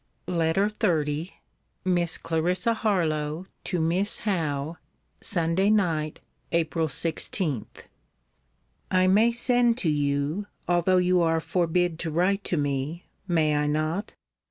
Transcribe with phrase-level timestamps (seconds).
[0.25, 1.31] LETTER XXX
[1.85, 4.77] MISS CLARISSA HARLOWE, TO MISS HOWE
[5.21, 7.67] SUNDAY NIGHT, APRIL 16.
[8.89, 13.67] I may send to you, although you are forbid to write to me; may I
[13.67, 14.15] not?